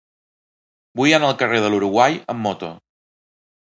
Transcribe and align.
Vull 1.01 1.13
anar 1.17 1.29
al 1.33 1.37
carrer 1.43 1.59
de 1.65 1.71
l'Uruguai 1.73 2.17
amb 2.35 2.43
moto. 2.47 2.75